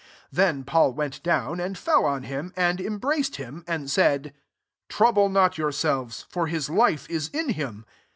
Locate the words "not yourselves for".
5.29-6.47